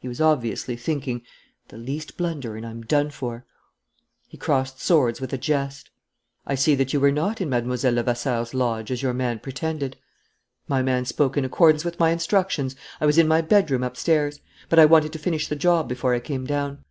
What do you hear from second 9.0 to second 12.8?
your man pretended." "My man spoke in accordance with my instructions,